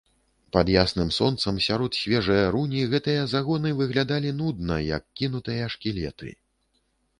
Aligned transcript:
Пад 0.55 0.69
ясным 0.83 1.09
сонцам, 1.17 1.59
сярод 1.65 1.97
свежае 2.05 2.39
руні 2.55 2.81
гэтыя 2.95 3.27
загоны 3.35 3.75
выглядалі 3.83 4.35
нудна, 4.41 4.81
як 4.97 5.03
кінутыя 5.21 5.71
шкілеты. 5.77 6.35